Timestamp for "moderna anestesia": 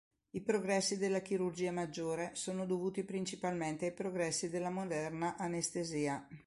4.71-6.27